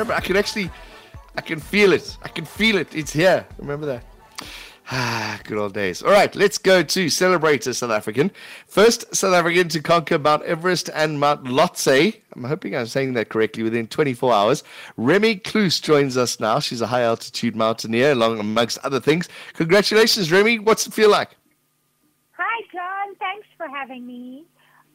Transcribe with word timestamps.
remember 0.00 0.14
I 0.14 0.20
can 0.20 0.36
actually, 0.36 0.70
I 1.36 1.42
can 1.42 1.60
feel 1.60 1.92
it. 1.92 2.16
I 2.22 2.28
can 2.28 2.44
feel 2.44 2.78
it. 2.78 2.94
It's 2.94 3.12
here. 3.12 3.46
Remember 3.58 3.86
that. 3.86 4.04
Ah, 4.92 5.38
good 5.44 5.56
old 5.56 5.72
days. 5.72 6.02
All 6.02 6.10
right, 6.10 6.34
let's 6.34 6.58
go 6.58 6.82
to 6.82 7.08
celebrate 7.08 7.64
a 7.68 7.72
South 7.72 7.92
African. 7.92 8.32
First 8.66 9.14
South 9.14 9.32
African 9.32 9.68
to 9.68 9.80
conquer 9.80 10.18
Mount 10.18 10.42
Everest 10.42 10.90
and 10.92 11.20
Mount 11.20 11.44
Lhotse. 11.44 12.20
I'm 12.34 12.42
hoping 12.42 12.74
I'm 12.74 12.86
saying 12.86 13.12
that 13.12 13.28
correctly 13.28 13.62
within 13.62 13.86
24 13.86 14.32
hours. 14.32 14.64
Remy 14.96 15.36
Kloos 15.36 15.80
joins 15.80 16.16
us 16.16 16.40
now. 16.40 16.58
She's 16.58 16.80
a 16.80 16.88
high 16.88 17.02
altitude 17.02 17.54
mountaineer, 17.54 18.10
along 18.10 18.40
amongst 18.40 18.78
other 18.78 18.98
things. 18.98 19.28
Congratulations, 19.52 20.32
Remy. 20.32 20.58
What's 20.58 20.88
it 20.88 20.92
feel 20.92 21.10
like? 21.10 21.36
Hi, 22.32 22.62
John. 22.72 23.14
Thanks 23.20 23.46
for 23.56 23.68
having 23.68 24.04
me. 24.04 24.44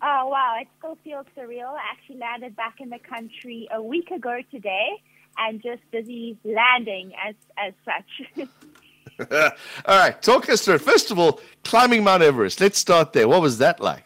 Oh, 0.08 0.28
wow. 0.28 0.58
It 0.62 0.68
still 0.78 0.98
feels 1.04 1.26
surreal. 1.36 1.74
I 1.74 1.80
actually 1.92 2.18
landed 2.18 2.56
back 2.56 2.76
in 2.80 2.92
the 2.92 3.00
country 3.00 3.68
a 3.74 3.82
week 3.82 4.12
ago 4.12 4.40
today 4.52 5.02
and 5.36 5.64
just 5.64 5.82
busy 5.90 6.38
landing 6.44 7.12
as, 7.28 7.34
as 7.58 7.74
such. 7.84 8.48
all 9.88 9.98
right, 9.98 10.22
talk 10.22 10.48
us 10.48 10.64
through. 10.64 10.78
First 10.78 11.10
of 11.10 11.18
all, 11.18 11.42
climbing 11.64 12.04
Mount 12.04 12.22
Everest. 12.22 12.62
Let's 12.62 12.78
start 12.78 13.14
there. 13.14 13.28
What 13.28 13.42
was 13.42 13.58
that 13.58 13.80
like? 13.80 14.04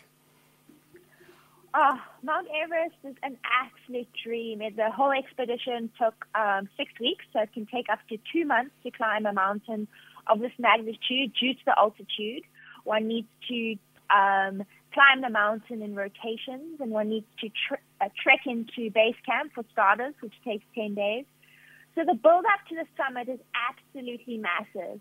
Oh, 1.73 1.99
Mount 2.23 2.47
Everest 2.63 2.95
is 3.03 3.15
an 3.21 3.37
absolute 3.61 4.07
dream. 4.23 4.59
The 4.59 4.89
whole 4.91 5.11
expedition 5.11 5.91
took 6.01 6.25
um, 6.33 6.69
six 6.77 6.93
weeks, 7.01 7.25
so 7.33 7.41
it 7.41 7.51
can 7.53 7.65
take 7.65 7.89
up 7.89 7.99
to 8.07 8.17
two 8.31 8.45
months 8.45 8.71
to 8.83 8.91
climb 8.91 9.25
a 9.25 9.33
mountain 9.33 9.89
of 10.27 10.39
this 10.39 10.53
magnitude 10.57 11.33
due 11.37 11.55
to 11.55 11.59
the 11.65 11.77
altitude. 11.77 12.43
One 12.85 13.07
needs 13.09 13.27
to 13.49 13.75
um, 14.09 14.63
climb 14.93 15.21
the 15.21 15.29
mountain 15.29 15.81
in 15.81 15.95
rotations, 15.95 16.79
and 16.79 16.91
one 16.91 17.09
needs 17.09 17.27
to 17.41 17.49
tr- 17.49 17.81
uh, 18.01 18.09
trek 18.21 18.41
into 18.45 18.89
base 18.91 19.15
camp 19.25 19.51
for 19.53 19.63
starters, 19.71 20.13
which 20.21 20.33
takes 20.43 20.65
10 20.75 20.95
days. 20.95 21.25
So 21.95 22.05
the 22.05 22.13
build 22.13 22.45
up 22.45 22.67
to 22.69 22.75
the 22.75 22.85
summit 22.97 23.29
is 23.29 23.39
absolutely 23.69 24.37
massive. 24.37 24.99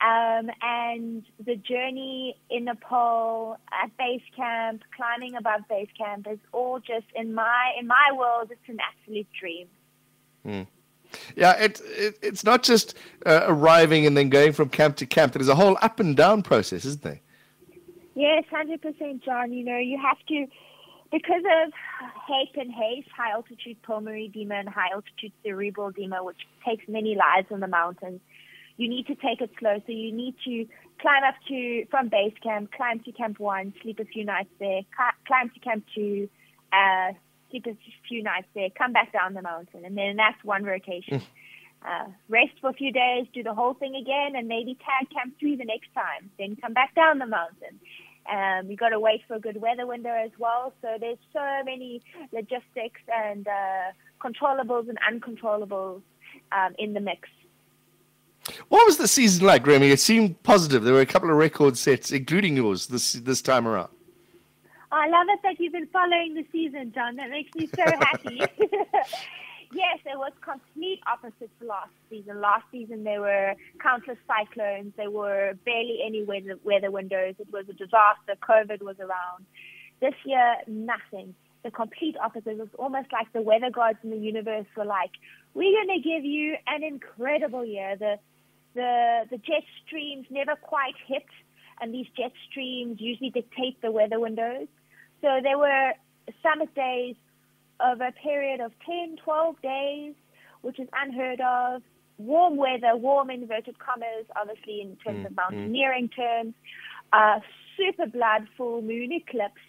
Um, 0.00 0.48
and 0.62 1.24
the 1.44 1.56
journey 1.56 2.36
in 2.50 2.66
Nepal 2.66 3.58
at 3.72 3.96
base 3.96 4.22
camp, 4.36 4.82
climbing 4.94 5.34
above 5.34 5.62
base 5.68 5.88
camp 5.98 6.28
is 6.30 6.38
all 6.52 6.78
just 6.78 7.06
in 7.16 7.34
my 7.34 7.72
in 7.78 7.88
my 7.88 8.10
world. 8.14 8.50
It's 8.52 8.60
an 8.68 8.78
absolute 8.80 9.26
dream. 9.38 9.66
Mm. 10.46 10.66
Yeah, 11.34 11.52
it, 11.54 11.80
it, 11.84 12.18
it's 12.22 12.44
not 12.44 12.62
just 12.62 12.94
uh, 13.26 13.40
arriving 13.46 14.06
and 14.06 14.16
then 14.16 14.28
going 14.28 14.52
from 14.52 14.68
camp 14.68 14.96
to 14.96 15.06
camp. 15.06 15.32
There's 15.32 15.48
a 15.48 15.54
whole 15.56 15.76
up 15.82 15.98
and 15.98 16.16
down 16.16 16.42
process, 16.42 16.84
isn't 16.84 17.02
there? 17.02 17.20
Yes, 18.18 18.42
hundred 18.50 18.82
percent, 18.82 19.22
John. 19.24 19.52
You 19.52 19.64
know, 19.64 19.78
you 19.78 19.96
have 19.96 20.18
to 20.26 20.46
because 21.12 21.44
of 21.62 21.72
HAPE 22.26 22.56
and 22.56 22.72
HACE, 22.74 23.04
high 23.16 23.30
altitude 23.30 23.80
pulmonary 23.82 24.24
edema 24.24 24.56
and 24.56 24.68
high 24.68 24.90
altitude 24.92 25.30
cerebral 25.44 25.90
edema, 25.90 26.24
which 26.24 26.40
takes 26.66 26.84
many 26.88 27.14
lives 27.14 27.46
on 27.52 27.60
the 27.60 27.68
mountains, 27.68 28.20
you 28.76 28.88
need 28.88 29.06
to 29.06 29.14
take 29.14 29.40
it 29.40 29.50
slow. 29.60 29.80
So 29.86 29.92
you 29.92 30.10
need 30.12 30.34
to 30.46 30.66
climb 31.00 31.22
up 31.22 31.36
to 31.46 31.86
from 31.92 32.08
base 32.08 32.34
camp, 32.42 32.72
climb 32.72 32.98
to 33.04 33.12
camp 33.12 33.38
one, 33.38 33.72
sleep 33.82 34.00
a 34.00 34.04
few 34.04 34.24
nights 34.24 34.50
there, 34.58 34.80
climb 35.24 35.50
to 35.50 35.60
camp 35.60 35.84
two, 35.94 36.28
uh, 36.72 37.12
sleep 37.52 37.66
a 37.66 37.76
few 38.08 38.24
nights 38.24 38.48
there, 38.52 38.68
come 38.76 38.92
back 38.92 39.12
down 39.12 39.34
the 39.34 39.42
mountain, 39.42 39.84
and 39.84 39.96
then 39.96 40.16
that's 40.16 40.42
one 40.42 40.64
rotation. 40.64 41.22
Uh, 41.86 42.06
rest 42.28 42.50
for 42.60 42.70
a 42.70 42.72
few 42.72 42.90
days, 42.90 43.24
do 43.32 43.44
the 43.44 43.54
whole 43.54 43.74
thing 43.74 43.94
again, 43.94 44.34
and 44.34 44.48
maybe 44.48 44.74
tag 44.74 45.08
camp 45.10 45.34
three 45.38 45.54
the 45.54 45.64
next 45.64 45.86
time. 45.94 46.28
Then 46.36 46.56
come 46.60 46.72
back 46.72 46.92
down 46.96 47.20
the 47.20 47.26
mountain. 47.26 47.78
Um, 48.30 48.70
you 48.70 48.76
got 48.76 48.90
to 48.90 49.00
wait 49.00 49.22
for 49.26 49.34
a 49.34 49.40
good 49.40 49.60
weather 49.60 49.86
window 49.86 50.10
as 50.10 50.30
well. 50.38 50.72
So 50.82 50.96
there's 51.00 51.18
so 51.32 51.64
many 51.64 52.02
logistics 52.32 53.00
and 53.14 53.46
uh, 53.48 53.92
controllables 54.20 54.88
and 54.88 54.98
uncontrollables 55.00 56.02
um, 56.52 56.74
in 56.78 56.92
the 56.92 57.00
mix. 57.00 57.28
What 58.68 58.86
was 58.86 58.96
the 58.96 59.08
season 59.08 59.46
like, 59.46 59.66
Remy? 59.66 59.90
It 59.90 60.00
seemed 60.00 60.42
positive. 60.42 60.84
There 60.84 60.94
were 60.94 61.00
a 61.00 61.06
couple 61.06 61.30
of 61.30 61.36
record 61.36 61.76
sets, 61.76 62.12
including 62.12 62.56
yours, 62.56 62.86
this 62.86 63.12
this 63.12 63.42
time 63.42 63.66
around. 63.66 63.90
I 64.90 65.08
love 65.08 65.26
it 65.28 65.40
that 65.42 65.60
you've 65.60 65.72
been 65.72 65.88
following 65.88 66.34
the 66.34 66.46
season, 66.50 66.92
John. 66.94 67.16
That 67.16 67.28
makes 67.30 67.54
me 67.54 67.66
so 67.66 67.84
happy. 67.84 68.40
yes, 69.72 69.98
it 70.04 70.18
was 70.18 70.32
complete 70.40 71.00
opposite 71.06 71.50
to 71.60 71.66
last 71.66 71.90
season. 72.10 72.40
Last 72.40 72.64
season 72.70 73.04
there 73.04 73.20
were 73.20 73.54
countless 73.82 74.18
cyclones. 74.26 74.92
There 74.96 75.10
were 75.10 75.54
barely 75.64 76.00
any 76.04 76.24
weather, 76.24 76.58
weather 76.64 76.90
windows. 76.90 77.34
It 77.38 77.52
was 77.52 77.64
a 77.68 77.72
disaster. 77.72 78.34
COVID 78.42 78.82
was 78.82 78.96
around. 78.98 79.46
This 80.00 80.14
year, 80.24 80.56
nothing. 80.66 81.34
The 81.64 81.70
complete 81.70 82.16
opposite. 82.22 82.50
It 82.50 82.58
was 82.58 82.68
almost 82.78 83.08
like 83.12 83.32
the 83.32 83.42
weather 83.42 83.70
gods 83.70 83.98
in 84.04 84.10
the 84.10 84.16
universe 84.16 84.66
were 84.76 84.84
like, 84.84 85.10
"We're 85.54 85.72
going 85.72 86.00
to 86.00 86.08
give 86.08 86.24
you 86.24 86.56
an 86.66 86.84
incredible 86.84 87.64
year." 87.64 87.96
The 87.96 88.18
the 88.74 89.26
the 89.30 89.38
jet 89.38 89.64
streams 89.84 90.26
never 90.30 90.54
quite 90.54 90.94
hit, 91.06 91.26
and 91.80 91.92
these 91.92 92.06
jet 92.16 92.32
streams 92.48 93.00
usually 93.00 93.30
dictate 93.30 93.82
the 93.82 93.90
weather 93.90 94.20
windows. 94.20 94.68
So 95.20 95.40
there 95.42 95.58
were 95.58 95.94
summit 96.42 96.72
days 96.74 97.16
of 97.80 98.00
a 98.00 98.12
period 98.12 98.60
of 98.60 98.72
10, 98.84 99.16
12 99.24 99.62
days, 99.62 100.14
which 100.62 100.78
is 100.78 100.88
unheard 100.92 101.40
of. 101.40 101.82
Warm 102.18 102.56
weather, 102.56 102.96
warm 102.96 103.30
inverted 103.30 103.78
commas, 103.78 104.26
obviously 104.34 104.80
in 104.80 104.96
terms 104.96 105.24
mm, 105.24 105.26
of 105.26 105.36
mountaineering 105.36 106.08
mm. 106.08 106.16
terms. 106.16 106.54
Uh, 107.12 107.38
super 107.76 108.06
blood 108.06 108.48
full 108.56 108.82
moon 108.82 109.12
eclipse 109.12 109.62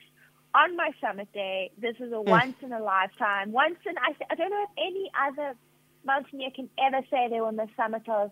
on 0.55 0.75
my 0.75 0.89
summit 0.99 1.31
day. 1.31 1.71
This 1.77 1.95
is 1.99 2.11
a 2.11 2.15
mm. 2.15 2.25
once 2.25 2.55
in 2.63 2.73
a 2.73 2.81
lifetime. 2.81 3.51
Once 3.51 3.77
in 3.85 3.95
I, 3.99 4.15
I 4.31 4.35
don't 4.35 4.49
know 4.49 4.63
if 4.63 4.69
any 4.77 5.11
other 5.27 5.55
mountaineer 6.03 6.49
can 6.55 6.69
ever 6.83 7.05
say 7.11 7.27
they 7.29 7.39
were 7.39 7.47
on 7.47 7.55
the 7.55 7.67
summit 7.77 8.09
of 8.09 8.31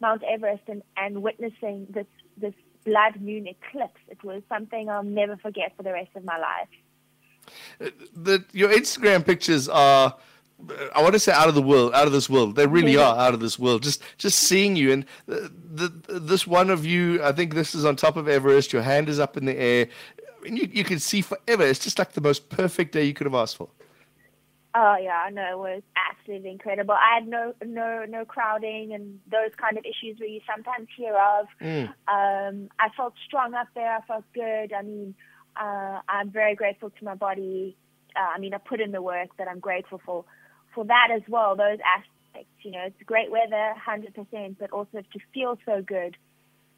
Mount 0.00 0.22
Everest 0.22 0.62
and, 0.68 0.82
and 0.96 1.22
witnessing 1.22 1.88
this 1.90 2.06
this 2.36 2.54
blood 2.84 3.20
moon 3.20 3.48
eclipse. 3.48 4.00
It 4.08 4.22
was 4.22 4.42
something 4.48 4.88
I'll 4.88 5.02
never 5.02 5.36
forget 5.36 5.72
for 5.76 5.82
the 5.82 5.92
rest 5.92 6.10
of 6.14 6.24
my 6.24 6.38
life 6.38 6.68
the 7.78 8.44
your 8.52 8.70
Instagram 8.70 9.24
pictures 9.24 9.68
are 9.68 10.16
I 10.94 11.02
want 11.02 11.12
to 11.12 11.18
say 11.18 11.32
out 11.32 11.48
of 11.48 11.54
the 11.54 11.62
world, 11.62 11.92
out 11.92 12.06
of 12.06 12.12
this 12.12 12.30
world. 12.30 12.56
They 12.56 12.66
really 12.66 12.94
yeah. 12.94 13.08
are 13.10 13.18
out 13.18 13.34
of 13.34 13.40
this 13.40 13.58
world. 13.58 13.82
Just 13.82 14.02
just 14.16 14.38
seeing 14.38 14.74
you 14.74 14.92
and 14.92 15.04
the, 15.26 15.52
the, 16.06 16.18
this 16.18 16.46
one 16.46 16.70
of 16.70 16.86
you, 16.86 17.22
I 17.22 17.32
think 17.32 17.54
this 17.54 17.74
is 17.74 17.84
on 17.84 17.96
top 17.96 18.16
of 18.16 18.26
Everest. 18.26 18.72
Your 18.72 18.82
hand 18.82 19.08
is 19.08 19.20
up 19.20 19.36
in 19.36 19.44
the 19.44 19.56
air. 19.56 19.88
and 20.46 20.58
you, 20.58 20.68
you 20.72 20.84
can 20.84 20.98
see 20.98 21.20
forever. 21.20 21.62
It's 21.62 21.78
just 21.78 21.98
like 21.98 22.12
the 22.12 22.20
most 22.20 22.48
perfect 22.48 22.92
day 22.92 23.04
you 23.04 23.12
could 23.12 23.26
have 23.26 23.34
asked 23.34 23.56
for. 23.56 23.68
Oh 24.74 24.96
yeah, 25.00 25.28
no, 25.32 25.52
it 25.52 25.58
was 25.58 25.82
absolutely 26.10 26.50
incredible. 26.50 26.94
I 26.94 27.14
had 27.14 27.28
no 27.28 27.54
no 27.64 28.04
no 28.06 28.24
crowding 28.24 28.92
and 28.92 29.20
those 29.30 29.50
kind 29.56 29.78
of 29.78 29.84
issues 29.84 30.18
where 30.18 30.28
you 30.28 30.40
sometimes 30.46 30.88
hear 30.96 31.16
of. 31.16 31.46
Mm. 31.62 31.88
Um, 32.08 32.68
I 32.78 32.88
felt 32.94 33.14
strong 33.26 33.54
up 33.54 33.68
there. 33.74 33.96
I 33.96 34.00
felt 34.02 34.24
good. 34.34 34.74
I 34.74 34.82
mean, 34.82 35.14
uh, 35.60 36.00
I'm 36.08 36.30
very 36.30 36.54
grateful 36.54 36.90
to 36.90 37.04
my 37.04 37.14
body. 37.14 37.76
Uh, 38.14 38.34
I 38.36 38.38
mean, 38.38 38.54
I 38.54 38.58
put 38.58 38.80
in 38.80 38.92
the 38.92 39.02
work, 39.02 39.28
but 39.36 39.48
I'm 39.48 39.60
grateful 39.60 40.00
for 40.04 40.24
for 40.74 40.84
that 40.84 41.08
as 41.14 41.22
well. 41.28 41.56
Those 41.56 41.78
aspects, 41.84 42.52
you 42.62 42.70
know, 42.70 42.84
it's 42.86 43.02
great 43.04 43.30
weather, 43.30 43.74
hundred 43.74 44.14
percent, 44.14 44.58
but 44.58 44.70
also 44.70 45.00
to 45.00 45.18
feel 45.32 45.58
so 45.64 45.82
good 45.82 46.16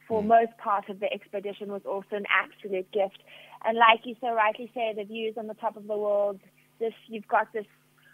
for 0.09 0.23
mm. 0.23 0.27
most 0.27 0.57
part 0.59 0.89
of 0.89 1.01
the 1.01 1.13
expedition 1.13 1.71
was 1.71 1.83
also 1.85 2.17
an 2.17 2.25
absolute 2.31 2.91
gift. 2.93 3.23
And 3.65 3.77
like 3.77 4.01
you 4.05 4.17
so 4.21 4.33
rightly 4.33 4.71
say, 4.75 4.95
the 4.97 5.05
views 5.05 5.35
on 5.37 5.47
the 5.47 5.55
top 5.55 5.77
of 5.77 5.87
the 5.87 5.97
world. 5.97 6.41
This 6.81 6.95
you've 7.09 7.29
got 7.29 7.53
this 7.53 7.67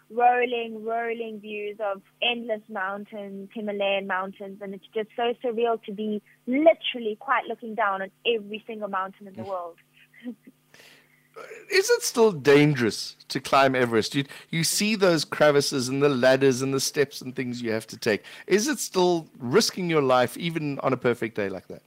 rolling, 0.09 0.83
rolling 0.83 1.39
views 1.39 1.77
of 1.79 2.01
endless 2.21 2.61
mountains, 2.69 3.49
Himalayan 3.53 4.07
mountains, 4.07 4.59
and 4.61 4.73
it's 4.73 4.85
just 4.93 5.09
so 5.15 5.33
surreal 5.43 5.81
to 5.83 5.93
be 5.93 6.21
literally 6.47 7.17
quite 7.19 7.45
looking 7.47 7.75
down 7.75 8.01
on 8.01 8.11
every 8.25 8.63
single 8.67 8.89
mountain 8.89 9.27
in 9.27 9.33
the 9.33 9.43
world. 9.43 9.77
is 11.71 11.89
it 11.89 12.03
still 12.03 12.31
dangerous 12.31 13.15
to 13.29 13.39
climb 13.39 13.75
Everest? 13.75 14.15
You 14.15 14.25
you 14.49 14.63
see 14.63 14.95
those 14.95 15.25
crevices 15.25 15.89
and 15.89 16.01
the 16.01 16.09
ladders 16.09 16.61
and 16.61 16.73
the 16.73 16.79
steps 16.79 17.21
and 17.21 17.35
things 17.35 17.61
you 17.61 17.71
have 17.71 17.87
to 17.87 17.97
take. 17.97 18.23
Is 18.47 18.67
it 18.67 18.79
still 18.79 19.27
risking 19.39 19.89
your 19.89 20.01
life 20.01 20.37
even 20.37 20.79
on 20.79 20.93
a 20.93 20.97
perfect 20.97 21.35
day 21.35 21.49
like 21.49 21.67
that? 21.67 21.81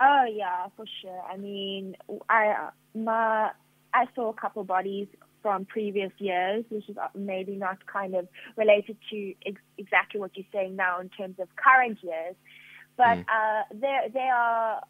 Oh 0.00 0.24
yeah, 0.32 0.68
for 0.76 0.86
sure. 1.00 1.22
I 1.30 1.36
mean, 1.36 1.96
I 2.28 2.70
my 2.94 3.50
I 3.92 4.06
saw 4.14 4.30
a 4.30 4.34
couple 4.34 4.64
bodies 4.64 5.08
from 5.42 5.64
previous 5.64 6.12
years, 6.18 6.64
which 6.68 6.88
is 6.88 6.96
maybe 7.14 7.56
not 7.56 7.86
kind 7.86 8.14
of 8.14 8.28
related 8.56 8.96
to 9.10 9.34
ex- 9.46 9.60
exactly 9.78 10.20
what 10.20 10.30
you're 10.36 10.46
saying 10.52 10.76
now 10.76 11.00
in 11.00 11.08
terms 11.08 11.38
of 11.38 11.48
current 11.56 11.98
years, 12.02 12.34
but 12.96 13.18
mm. 13.18 13.24
uh, 13.28 13.62
there 13.74 14.08
there 14.12 14.34
are 14.34 14.82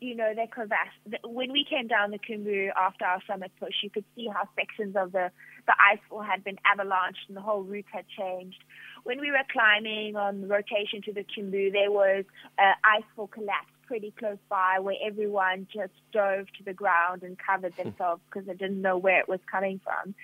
you 0.00 0.16
know, 0.16 0.32
they 0.34 0.46
crevassed. 0.46 1.22
When 1.24 1.52
we 1.52 1.64
came 1.68 1.86
down 1.86 2.10
the 2.10 2.18
Khumbu 2.18 2.70
after 2.76 3.04
our 3.04 3.20
summit 3.26 3.52
push, 3.60 3.74
you 3.82 3.90
could 3.90 4.04
see 4.16 4.28
how 4.32 4.48
sections 4.58 4.96
of 4.96 5.12
the, 5.12 5.30
the 5.66 5.74
icefall 5.92 6.26
had 6.26 6.42
been 6.42 6.56
avalanched 6.66 7.28
and 7.28 7.36
the 7.36 7.42
whole 7.42 7.62
route 7.62 7.86
had 7.92 8.06
changed. 8.08 8.62
When 9.04 9.20
we 9.20 9.30
were 9.30 9.44
climbing 9.52 10.16
on 10.16 10.40
the 10.40 10.46
rotation 10.46 11.02
to 11.04 11.12
the 11.12 11.24
Khumbu, 11.24 11.72
there 11.72 11.90
was 11.90 12.24
uh, 12.58 12.72
icefall 12.84 13.30
collapse 13.30 13.72
pretty 13.86 14.14
close 14.18 14.38
by 14.48 14.78
where 14.80 14.96
everyone 15.04 15.66
just 15.72 15.92
dove 16.12 16.46
to 16.56 16.64
the 16.64 16.72
ground 16.72 17.22
and 17.22 17.36
covered 17.38 17.76
themselves 17.76 18.22
because 18.30 18.46
they 18.46 18.54
didn't 18.54 18.80
know 18.80 18.96
where 18.96 19.18
it 19.18 19.28
was 19.28 19.40
coming 19.50 19.80
from. 19.82 20.14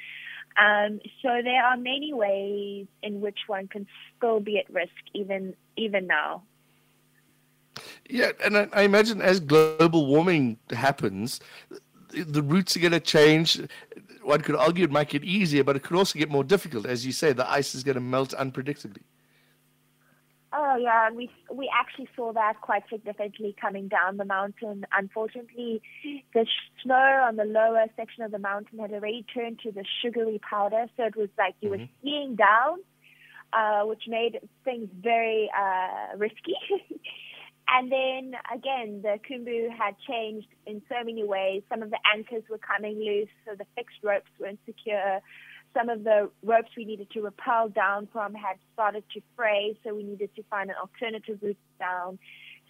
Um, 0.56 1.00
so 1.20 1.28
there 1.43 1.64
are 1.64 1.76
many 1.76 2.14
ways 2.14 2.87
in 3.02 3.20
which 3.20 3.40
one 3.46 3.69
can 3.69 3.87
still 4.17 4.40
be 4.40 4.58
at 4.58 4.73
risk 4.73 4.94
even 5.14 5.55
even 5.76 6.06
now. 6.06 6.44
Yeah, 8.08 8.32
and 8.44 8.56
I, 8.56 8.69
I 8.73 8.82
imagine 8.82 9.20
as 9.20 9.40
global 9.40 10.06
warming 10.06 10.58
happens, 10.70 11.40
the 12.11 12.43
routes 12.43 12.76
are 12.76 12.81
going 12.81 12.93
to 12.93 13.00
change. 13.00 13.61
One 14.23 14.40
could 14.40 14.56
argue 14.56 14.84
it 14.84 14.90
might 14.90 15.08
get 15.08 15.25
easier, 15.25 15.64
but 15.64 15.76
it 15.76 15.82
could 15.82 15.96
also 15.96 16.19
get 16.19 16.31
more 16.31 16.44
difficult. 16.44 16.87
As 16.87 17.05
you 17.06 17.12
say, 17.12 17.32
the 17.32 17.49
ice 17.49 17.75
is 17.75 17.84
going 17.84 17.94
to 17.94 18.00
melt 18.00 18.31
unpredictably. 18.31 19.02
Oh 20.58 20.76
yeah, 20.76 21.11
we 21.11 21.28
we 21.52 21.70
actually 21.75 22.08
saw 22.17 22.32
that 22.32 22.61
quite 22.62 22.84
significantly 22.88 23.55
coming 23.61 23.88
down 23.88 24.17
the 24.17 24.25
mountain. 24.25 24.87
Unfortunately, 24.96 25.82
the 26.32 26.46
snow 26.82 27.25
on 27.28 27.37
the 27.37 27.44
lower 27.44 27.87
section 27.94 28.23
of 28.23 28.31
the 28.31 28.38
mountain 28.38 28.78
had 28.78 28.90
already 28.93 29.26
turned 29.34 29.58
to 29.61 29.73
the 29.73 29.84
sugary 30.00 30.40
powder, 30.49 30.87
so 30.96 31.05
it 31.05 31.17
was 31.17 31.28
like 31.37 31.56
you 31.61 31.69
mm-hmm. 31.69 31.82
were 31.82 31.88
skiing 32.00 32.37
down, 32.37 32.78
uh, 33.52 33.82
which 33.82 34.05
made 34.08 34.40
things 34.64 34.88
very 35.02 35.50
uh, 35.55 36.17
risky. 36.17 36.56
and 37.68 37.90
then 37.90 38.34
again, 38.54 39.02
the 39.02 39.18
Khumbu 39.28 39.70
had 39.76 39.96
changed 40.08 40.48
in 40.66 40.82
so 40.88 40.96
many 41.04 41.24
ways. 41.24 41.62
Some 41.68 41.82
of 41.82 41.90
the 41.90 41.98
anchors 42.14 42.44
were 42.48 42.58
coming 42.58 42.98
loose, 42.98 43.28
so 43.44 43.54
the 43.56 43.66
fixed 43.74 43.98
ropes 44.02 44.30
weren't 44.38 44.60
secure 44.66 45.20
some 45.76 45.88
of 45.88 46.04
the 46.04 46.30
ropes 46.42 46.70
we 46.76 46.84
needed 46.84 47.10
to 47.10 47.20
rappel 47.20 47.68
down 47.68 48.08
from 48.12 48.34
had 48.34 48.56
started 48.72 49.04
to 49.12 49.20
fray, 49.36 49.78
so 49.84 49.94
we 49.94 50.02
needed 50.02 50.30
to 50.36 50.42
find 50.44 50.70
an 50.70 50.76
alternative 50.80 51.38
route 51.42 51.56
down. 51.78 52.18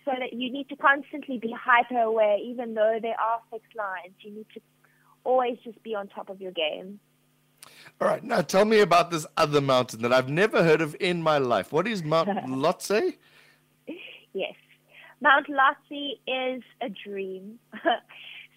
So 0.05 0.13
that 0.19 0.33
you 0.33 0.53
need 0.53 0.69
to 0.69 0.77
constantly 0.77 1.39
be 1.39 1.53
hyper 1.53 1.99
aware, 1.99 2.39
even 2.39 2.75
though 2.75 2.99
there 3.01 3.17
are 3.21 3.41
fixed 3.51 3.75
lines. 3.77 4.15
You 4.21 4.33
need 4.33 4.47
to 4.55 4.61
always 5.25 5.59
just 5.65 5.83
be 5.83 5.95
on 5.95 6.09
top 6.09 6.31
of 6.31 6.41
your 6.41 6.53
game. 6.53 7.01
All 8.01 8.07
right, 8.07 8.23
now 8.23 8.43
tell 8.43 8.65
me 8.65 8.81
about 8.81 9.11
this 9.11 9.27
other 9.37 9.61
mountain 9.61 10.03
that 10.03 10.13
I've 10.13 10.29
never 10.29 10.63
heard 10.63 10.81
of 10.81 10.95
in 11.01 11.23
my 11.23 11.39
life. 11.39 11.73
What 11.73 11.89
is 11.89 12.05
Mount 12.05 12.29
Lhotse? 12.47 13.17
Yes, 14.33 14.55
Mount 15.21 15.47
Lhotse 15.49 16.19
is 16.27 16.63
a 16.81 16.89
dream. 16.89 17.59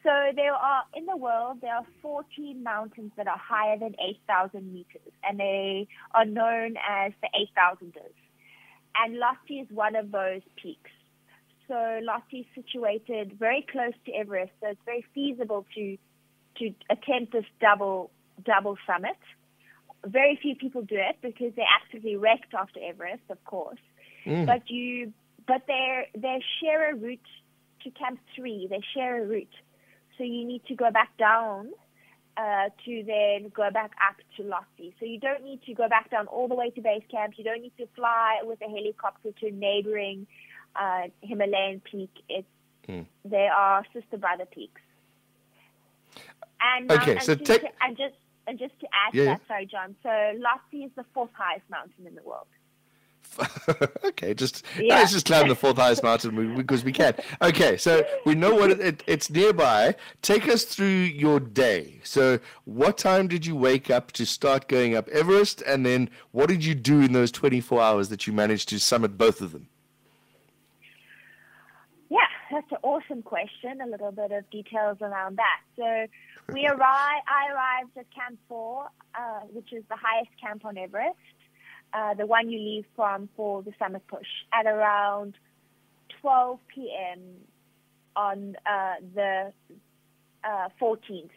So 0.03 0.11
there 0.33 0.53
are 0.53 0.83
in 0.95 1.05
the 1.05 1.17
world 1.17 1.57
there 1.61 1.75
are 1.75 1.85
14 2.01 2.63
mountains 2.63 3.11
that 3.17 3.27
are 3.27 3.37
higher 3.37 3.77
than 3.77 3.95
8,000 3.99 4.73
meters, 4.73 5.11
and 5.27 5.39
they 5.39 5.87
are 6.13 6.25
known 6.25 6.75
as 6.77 7.11
the 7.21 7.27
8,000ers. 7.57 8.15
And 8.95 9.15
Lhotse 9.15 9.63
is 9.63 9.67
one 9.71 9.95
of 9.95 10.11
those 10.11 10.41
peaks. 10.61 10.91
So 11.67 11.73
Lhotse 11.73 12.41
is 12.41 12.45
situated 12.55 13.33
very 13.37 13.65
close 13.69 13.93
to 14.05 14.13
Everest, 14.13 14.51
so 14.61 14.69
it's 14.69 14.81
very 14.85 15.05
feasible 15.13 15.65
to 15.75 15.97
to 16.59 16.73
attempt 16.89 17.33
this 17.33 17.45
double 17.59 18.09
double 18.45 18.77
summit. 18.87 19.17
Very 20.05 20.39
few 20.41 20.55
people 20.55 20.81
do 20.81 20.95
it 20.95 21.17
because 21.21 21.53
they're 21.57 21.75
actively 21.83 22.15
wrecked 22.15 22.53
after 22.53 22.79
Everest, 22.81 23.23
of 23.29 23.43
course. 23.43 23.79
Mm. 24.25 24.45
But 24.45 24.69
you 24.69 25.13
but 25.49 25.63
they 25.67 26.07
they 26.15 26.37
share 26.61 26.91
a 26.91 26.95
route 26.95 27.31
to 27.83 27.89
Camp 27.91 28.19
Three. 28.35 28.67
They 28.69 28.81
share 28.93 29.23
a 29.23 29.25
route. 29.25 29.57
So 30.17 30.23
you 30.23 30.45
need 30.45 30.63
to 30.67 30.75
go 30.75 30.91
back 30.91 31.11
down 31.17 31.71
uh, 32.37 32.69
to 32.85 33.03
then 33.03 33.51
go 33.61 33.71
back 33.71 33.91
up 34.07 34.17
to 34.37 34.43
Lhotse. 34.43 34.93
So 34.99 35.05
you 35.05 35.19
don't 35.19 35.43
need 35.43 35.61
to 35.63 35.73
go 35.73 35.89
back 35.89 36.11
down 36.11 36.27
all 36.27 36.47
the 36.47 36.55
way 36.55 36.69
to 36.69 36.81
base 36.81 37.03
camp. 37.09 37.33
You 37.37 37.43
don't 37.43 37.61
need 37.61 37.75
to 37.77 37.87
fly 37.95 38.41
with 38.43 38.59
a 38.61 38.69
helicopter 38.69 39.31
to 39.39 39.47
a 39.47 39.51
neighboring 39.51 40.27
uh, 40.75 41.03
Himalayan 41.21 41.81
peak. 41.89 42.11
It's, 42.29 42.47
hmm. 42.85 43.01
They 43.25 43.47
are 43.47 43.83
sister 43.93 44.17
brother 44.17 44.45
peaks. 44.45 44.81
And, 46.61 46.91
okay, 46.91 47.19
so 47.19 47.35
to, 47.35 47.43
take... 47.43 47.63
and 47.81 47.97
just 47.97 48.15
and 48.45 48.59
just 48.59 48.77
to 48.81 48.87
add 48.87 49.15
yeah, 49.15 49.23
to 49.23 49.29
that, 49.29 49.41
sorry, 49.47 49.65
John. 49.65 49.95
So 50.03 50.09
Lhotse 50.09 50.85
is 50.85 50.91
the 50.95 51.05
fourth 51.13 51.29
highest 51.33 51.69
mountain 51.69 52.05
in 52.05 52.15
the 52.15 52.23
world. 52.23 52.47
okay, 54.05 54.33
just 54.33 54.65
yeah. 54.79 54.95
let's 54.95 55.11
just 55.11 55.25
climb 55.25 55.47
the 55.47 55.55
fourth 55.55 55.77
highest 55.77 56.03
mountain 56.03 56.55
because 56.55 56.83
we 56.83 56.91
can. 56.91 57.13
Okay, 57.41 57.77
so 57.77 58.03
we 58.25 58.35
know 58.35 58.53
what 58.53 58.71
it, 58.71 58.79
it, 58.79 59.03
it's 59.07 59.29
nearby. 59.29 59.95
Take 60.21 60.47
us 60.47 60.63
through 60.65 60.87
your 60.87 61.39
day. 61.39 61.99
So, 62.03 62.39
what 62.65 62.97
time 62.97 63.27
did 63.27 63.45
you 63.45 63.55
wake 63.55 63.89
up 63.89 64.11
to 64.13 64.25
start 64.25 64.67
going 64.67 64.95
up 64.95 65.07
Everest, 65.09 65.61
and 65.61 65.85
then 65.85 66.09
what 66.31 66.49
did 66.49 66.65
you 66.65 66.75
do 66.75 67.01
in 67.01 67.13
those 67.13 67.31
24 67.31 67.81
hours 67.81 68.09
that 68.09 68.27
you 68.27 68.33
managed 68.33 68.69
to 68.69 68.79
summit 68.79 69.17
both 69.17 69.41
of 69.41 69.51
them? 69.51 69.67
Yeah, 72.09 72.19
that's 72.51 72.71
an 72.71 72.77
awesome 72.83 73.21
question. 73.21 73.79
A 73.81 73.87
little 73.87 74.11
bit 74.11 74.31
of 74.31 74.49
details 74.49 74.97
around 75.01 75.37
that. 75.37 75.61
So, 75.77 76.53
we 76.53 76.65
arrived. 76.67 77.25
I 77.27 77.53
arrived 77.53 77.97
at 77.97 78.05
Camp 78.13 78.39
Four, 78.47 78.89
uh, 79.15 79.41
which 79.51 79.71
is 79.71 79.83
the 79.89 79.97
highest 79.97 80.31
camp 80.41 80.65
on 80.65 80.77
Everest 80.77 81.17
uh, 81.93 82.13
the 82.13 82.25
one 82.25 82.49
you 82.49 82.59
leave 82.59 82.85
from 82.95 83.29
for 83.35 83.63
the 83.63 83.73
summit 83.79 84.05
push 84.07 84.27
at 84.53 84.65
around 84.65 85.35
12 86.21 86.59
p.m. 86.73 87.19
on 88.15 88.55
uh, 88.65 88.95
the 89.15 89.53
uh, 90.43 90.69
14th 90.81 91.29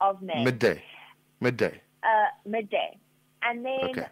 of 0.00 0.22
May. 0.22 0.44
Midday. 0.44 0.82
Midday. 1.40 1.80
Uh, 2.02 2.48
midday. 2.48 2.98
And 3.42 3.64
then 3.64 3.90
okay. 3.90 4.06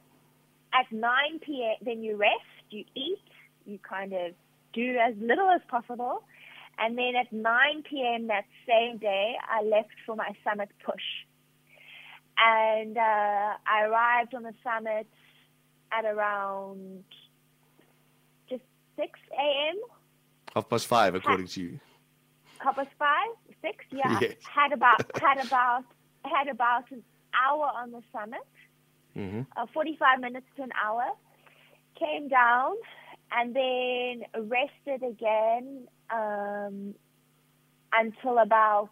at 0.72 0.90
9 0.90 1.10
p.m., 1.40 1.76
then 1.82 2.02
you 2.02 2.16
rest, 2.16 2.32
you 2.70 2.84
eat, 2.94 3.18
you 3.66 3.78
kind 3.78 4.12
of 4.12 4.32
do 4.72 4.96
as 4.96 5.14
little 5.20 5.50
as 5.50 5.60
possible. 5.68 6.22
And 6.78 6.96
then 6.96 7.14
at 7.16 7.32
9 7.32 7.82
p.m. 7.88 8.28
that 8.28 8.44
same 8.66 8.98
day, 8.98 9.34
I 9.48 9.62
left 9.62 9.90
for 10.06 10.16
my 10.16 10.34
summit 10.44 10.70
push. 10.84 11.02
And 12.38 12.96
uh, 12.96 13.00
I 13.00 13.82
arrived 13.84 14.34
on 14.34 14.42
the 14.42 14.54
summit 14.64 15.06
at 15.96 16.04
around 16.04 17.04
just 18.48 18.62
6 18.96 19.18
a.m. 19.38 19.76
Half 20.54 20.68
past 20.68 20.86
five, 20.86 21.14
according 21.14 21.46
had, 21.46 21.54
to 21.54 21.60
you. 21.62 21.80
Half 22.58 22.76
past 22.76 22.90
five, 22.98 23.28
six, 23.60 23.84
yeah. 23.92 24.18
Yes. 24.20 24.34
Had 24.42 24.72
about 24.72 25.10
had 25.20 25.44
about 25.44 25.84
had 26.24 26.48
about 26.48 26.90
an 26.90 27.02
hour 27.34 27.70
on 27.74 27.90
the 27.90 28.02
summit, 28.12 28.40
mm-hmm. 29.16 29.42
uh, 29.56 29.66
45 29.72 30.20
minutes 30.20 30.46
to 30.56 30.62
an 30.62 30.72
hour. 30.84 31.04
Came 31.98 32.28
down 32.28 32.74
and 33.32 33.54
then 33.54 34.22
rested 34.48 35.02
again 35.06 35.86
um, 36.10 36.94
until 37.92 38.38
about 38.38 38.90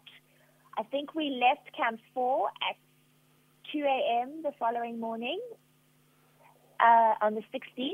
I 0.77 0.83
think 0.83 1.13
we 1.15 1.29
left 1.41 1.75
Camp 1.75 1.99
Four 2.13 2.47
at 2.69 2.77
2 3.71 3.79
a.m. 3.79 4.41
the 4.43 4.51
following 4.57 4.99
morning 4.99 5.39
uh, 6.83 7.13
on 7.21 7.35
the 7.35 7.43
16th 7.53 7.91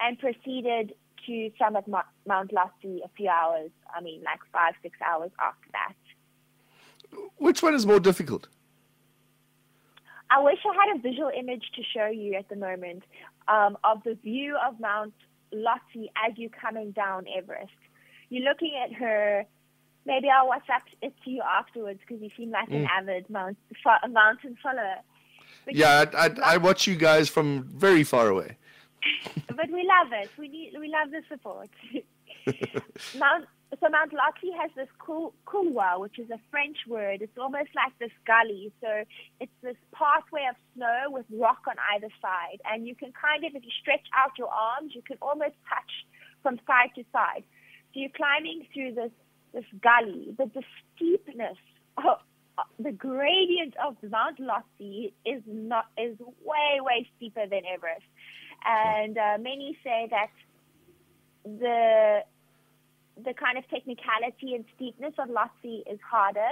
and 0.00 0.18
proceeded 0.18 0.94
to 1.26 1.50
summit 1.58 1.84
Mount 1.88 2.50
Lhotse 2.52 3.04
a 3.04 3.08
few 3.16 3.28
hours, 3.28 3.70
I 3.94 4.00
mean, 4.00 4.22
like 4.22 4.40
five, 4.52 4.74
six 4.82 4.98
hours 5.06 5.30
after 5.38 5.68
that. 5.72 5.94
Which 7.36 7.62
one 7.62 7.74
is 7.74 7.86
more 7.86 8.00
difficult? 8.00 8.48
I 10.30 10.40
wish 10.40 10.58
I 10.64 10.74
had 10.74 10.96
a 10.96 11.00
visual 11.00 11.30
image 11.36 11.64
to 11.74 11.82
show 11.82 12.06
you 12.06 12.34
at 12.34 12.48
the 12.48 12.56
moment 12.56 13.02
um, 13.48 13.76
of 13.82 14.02
the 14.04 14.14
view 14.14 14.56
of 14.64 14.78
Mount 14.78 15.14
Lhotse 15.52 16.08
as 16.24 16.36
you're 16.36 16.50
coming 16.50 16.92
down 16.92 17.24
Everest. 17.36 17.72
You're 18.28 18.48
looking 18.48 18.80
at 18.82 18.92
her. 18.94 19.44
Maybe 20.06 20.28
I'll 20.30 20.48
WhatsApp 20.48 20.82
it 21.02 21.14
to 21.24 21.30
you 21.30 21.42
afterwards 21.42 22.00
because 22.00 22.22
you 22.22 22.30
seem 22.36 22.50
like 22.50 22.70
mm. 22.70 22.76
an 22.76 22.88
avid 22.96 23.28
mount, 23.28 23.58
mountain 24.08 24.56
follower. 24.62 24.96
Yeah, 25.68 26.04
I, 26.14 26.26
I, 26.26 26.30
I, 26.54 26.56
watch 26.56 26.86
you 26.86 26.96
guys 26.96 27.28
from 27.28 27.64
very 27.64 28.04
far 28.04 28.28
away. 28.28 28.56
but 29.48 29.70
we 29.70 29.86
love 29.86 30.12
it. 30.12 30.30
We 30.38 30.48
need, 30.48 30.72
we 30.78 30.88
love 30.88 31.10
the 31.10 31.22
support. 31.28 31.70
Mount, 33.18 33.46
so 33.78 33.88
Mount 33.88 34.12
Lhotse 34.12 34.50
has 34.60 34.70
this 34.74 34.88
cool 34.98 35.32
couloir, 35.46 36.00
which 36.00 36.18
is 36.18 36.28
a 36.30 36.40
French 36.50 36.76
word. 36.88 37.22
It's 37.22 37.38
almost 37.38 37.70
like 37.74 37.96
this 37.98 38.10
gully. 38.26 38.72
So 38.80 39.04
it's 39.38 39.52
this 39.62 39.76
pathway 39.92 40.46
of 40.50 40.56
snow 40.74 41.04
with 41.08 41.26
rock 41.30 41.62
on 41.68 41.76
either 41.94 42.08
side, 42.20 42.60
and 42.70 42.86
you 42.86 42.94
can 42.94 43.12
kind 43.12 43.44
of, 43.44 43.54
if 43.54 43.62
you 43.62 43.70
stretch 43.80 44.06
out 44.16 44.32
your 44.38 44.48
arms, 44.48 44.92
you 44.94 45.02
can 45.02 45.18
almost 45.22 45.54
touch 45.68 45.92
from 46.42 46.58
side 46.66 46.90
to 46.96 47.04
side. 47.12 47.44
So 47.92 48.00
you're 48.00 48.16
climbing 48.16 48.66
through 48.72 48.94
this 48.94 49.12
this 49.52 49.64
gully, 49.82 50.32
but 50.36 50.54
the 50.54 50.62
steepness 50.94 51.58
of, 51.96 52.18
the 52.78 52.92
gradient 52.92 53.74
of 53.84 53.96
Mount 54.08 54.38
Lhotse 54.38 55.12
is 55.24 55.42
not 55.46 55.86
is 55.96 56.16
way 56.18 56.80
way 56.80 57.08
steeper 57.16 57.46
than 57.46 57.62
Everest, 57.72 58.04
and 58.64 59.16
uh, 59.16 59.38
many 59.40 59.76
say 59.84 60.08
that 60.10 60.30
the 61.44 62.20
the 63.22 63.34
kind 63.34 63.58
of 63.58 63.68
technicality 63.68 64.54
and 64.54 64.64
steepness 64.76 65.14
of 65.18 65.28
Lhotse 65.28 65.82
is 65.90 65.98
harder, 66.08 66.50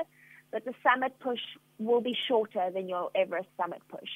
but 0.51 0.65
the 0.65 0.75
summit 0.83 1.19
push 1.21 1.41
will 1.79 2.01
be 2.01 2.17
shorter 2.27 2.71
than 2.73 2.89
your 2.89 3.11
Everest 3.15 3.49
summit 3.57 3.83
push. 3.89 4.11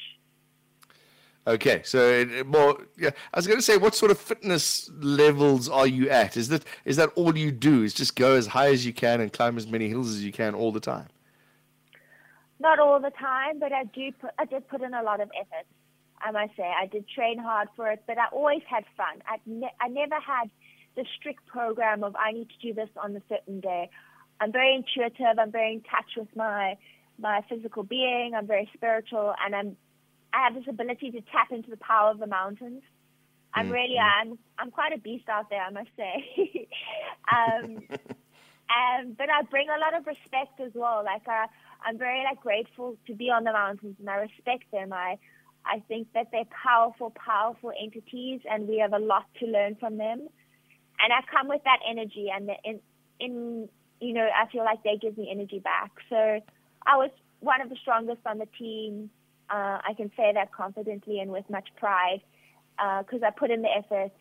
Okay, 1.45 1.83
so 1.85 2.25
more. 2.47 2.79
Yeah, 2.97 3.11
I 3.35 3.39
was 3.39 3.49
going 3.49 3.59
to 3.59 3.65
say, 3.65 3.77
what 3.77 3.97
sort 3.97 4.13
of 4.13 4.19
fitness 4.19 4.89
levels 5.01 5.69
are 5.69 5.89
you 5.89 6.09
at? 6.09 6.37
Is 6.37 6.49
that 6.49 6.65
is 6.85 6.97
that 6.99 7.11
all 7.17 7.37
you 7.37 7.51
do? 7.51 7.83
Is 7.83 7.95
just 7.95 8.15
go 8.15 8.35
as 8.35 8.47
high 8.47 8.69
as 8.69 8.87
you 8.87 8.93
can 8.93 9.21
and 9.21 9.33
climb 9.33 9.57
as 9.57 9.67
many 9.67 9.89
hills 9.89 10.09
as 10.11 10.25
you 10.25 10.31
can 10.31 10.55
all 10.55 10.71
the 10.71 10.81
time? 10.81 11.09
Not 12.62 12.78
all 12.78 13.00
the 13.00 13.11
time, 13.11 13.59
but 13.59 13.73
I 13.73 13.85
do. 13.85 14.12
Put, 14.21 14.31
I 14.38 14.45
did 14.47 14.69
put 14.69 14.81
in 14.83 14.95
a 14.95 15.02
lot 15.02 15.21
of 15.21 15.31
effort. 15.38 15.66
I 16.25 16.31
must 16.31 16.57
say, 16.57 16.62
I 16.62 16.87
did 16.87 17.09
train 17.09 17.38
hard 17.38 17.69
for 17.75 17.90
it, 17.90 18.04
but 18.07 18.16
I 18.16 18.26
always 18.33 18.62
had 18.71 18.85
fun. 18.97 19.23
I 19.26 19.38
ne- 19.45 19.75
I 19.81 19.88
never 19.88 20.14
had 20.14 20.49
the 20.97 21.04
strict 21.19 21.45
program 21.47 22.04
of 22.04 22.14
I 22.16 22.33
need 22.33 22.49
to 22.49 22.59
do 22.66 22.73
this 22.73 22.88
on 22.97 23.16
a 23.16 23.23
certain 23.28 23.61
day. 23.61 23.90
I'm 24.40 24.52
very 24.52 24.75
intuitive. 24.75 25.38
I'm 25.38 25.50
very 25.50 25.75
in 25.75 25.81
touch 25.83 26.16
with 26.16 26.28
my 26.37 26.76
my 27.19 27.42
physical 27.49 27.83
being. 27.83 28.33
I'm 28.37 28.47
very 28.47 28.71
spiritual, 28.75 29.35
and 29.45 29.54
I'm 29.54 29.76
I 30.33 30.45
have 30.45 30.54
this 30.54 30.64
ability 30.69 31.11
to 31.11 31.21
tap 31.21 31.50
into 31.50 31.71
the 31.71 31.76
power 31.76 32.11
of 32.11 32.19
the 32.19 32.26
mountains. 32.26 32.83
I'm 33.54 33.66
mm-hmm. 33.66 33.75
really 33.75 33.99
I'm 33.99 34.38
I'm 34.59 34.71
quite 34.71 34.92
a 34.92 34.99
beast 34.99 35.28
out 35.28 35.50
there, 35.50 35.62
I 35.62 35.71
must 35.71 35.90
say. 35.97 36.69
um, 37.37 37.83
and 38.71 39.16
but 39.19 39.28
I 39.28 39.42
bring 39.50 39.69
a 39.69 39.78
lot 39.78 39.95
of 39.99 40.07
respect 40.07 40.61
as 40.61 40.73
well. 40.75 41.02
Like 41.04 41.26
I, 41.26 41.47
I'm 41.85 41.99
very 41.99 42.23
like 42.25 42.41
grateful 42.41 42.97
to 43.07 43.15
be 43.15 43.31
on 43.31 43.45
the 43.45 43.53
mountains, 43.53 43.97
and 43.99 44.09
I 44.09 44.17
respect 44.17 44.71
them. 44.73 44.93
I 44.93 45.19
I 45.65 45.83
think 45.89 46.09
that 46.15 46.29
they're 46.33 46.49
powerful, 46.62 47.11
powerful 47.11 47.73
entities, 47.81 48.41
and 48.51 48.69
we 48.69 48.79
have 48.79 48.93
a 48.93 48.99
lot 48.99 49.27
to 49.41 49.47
learn 49.47 49.77
from 49.77 49.97
them. 49.97 50.29
And 50.99 51.12
I 51.12 51.21
come 51.31 51.49
with 51.49 51.62
that 51.65 51.79
energy, 51.89 52.29
and 52.35 52.49
the, 52.49 52.55
in 52.65 52.81
in 53.21 53.69
you 54.01 54.12
know 54.12 54.29
I 54.29 54.51
feel 54.51 54.65
like 54.65 54.83
they 54.83 54.97
give 55.01 55.17
me 55.17 55.29
energy 55.31 55.59
back. 55.59 55.93
So 56.09 56.41
I 56.87 56.97
was 56.97 57.11
one 57.41 57.61
of 57.61 57.69
the 57.69 57.77
strongest 57.77 58.21
on 58.27 58.39
the 58.39 58.49
team. 58.59 59.11
Uh, 59.51 59.79
I 59.87 59.95
can 59.97 60.11
say 60.17 60.33
that 60.33 60.53
confidently 60.53 61.21
and 61.21 61.31
with 61.31 61.49
much 61.51 61.69
pride 61.77 62.23
because 63.01 63.23
uh, 63.23 63.27
I 63.27 63.31
put 63.31 63.51
in 63.51 63.62
the 63.62 63.69
effort 63.69 64.12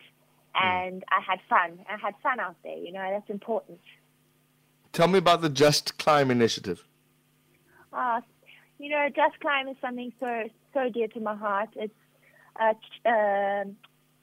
hmm. 0.53 0.67
and 0.67 1.01
mm. 1.01 1.05
I 1.09 1.21
had 1.25 1.39
fun. 1.47 1.79
I 1.87 1.97
had 1.97 2.15
fun 2.21 2.39
out 2.39 2.57
there. 2.63 2.77
You 2.77 2.91
know 2.91 3.07
that's 3.11 3.29
important. 3.29 3.79
Tell 4.91 5.07
me 5.07 5.19
about 5.19 5.41
the 5.41 5.49
Just 5.49 5.97
Climb 5.97 6.29
initiative. 6.31 6.83
Uh, 7.93 8.21
you 8.79 8.89
know, 8.89 9.07
Just 9.15 9.39
Climb 9.39 9.67
is 9.67 9.77
something 9.81 10.11
so 10.19 10.49
so 10.73 10.89
dear 10.89 11.07
to 11.09 11.19
my 11.19 11.35
heart. 11.35 11.69
It's 11.75 11.93
uh, 12.59 12.73
uh, 13.05 13.63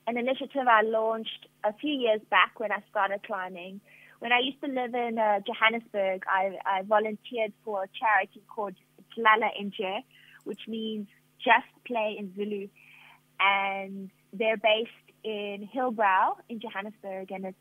an 0.08 0.16
initiative 0.16 0.66
I 0.66 0.82
launched 0.82 1.46
a 1.64 1.72
few 1.74 1.92
years 1.92 2.20
back 2.30 2.58
when 2.58 2.72
I 2.72 2.82
started 2.90 3.22
climbing. 3.24 3.80
When 4.20 4.32
I 4.32 4.40
used 4.40 4.60
to 4.62 4.68
live 4.68 4.94
in 4.94 5.18
uh, 5.18 5.40
Johannesburg, 5.46 6.24
I, 6.26 6.56
I 6.66 6.82
volunteered 6.82 7.52
for 7.64 7.84
a 7.84 7.88
charity 7.98 8.42
called 8.48 8.74
Dlala 9.16 9.50
Nje, 9.62 10.00
which 10.44 10.60
means 10.66 11.06
just 11.38 11.68
play 11.86 12.16
in 12.18 12.34
Zulu. 12.34 12.68
And 13.38 14.10
they're 14.32 14.56
based 14.56 14.90
in 15.22 15.68
Hillbrow 15.72 16.36
in 16.48 16.58
Johannesburg. 16.58 17.30
And 17.30 17.44
it's, 17.44 17.58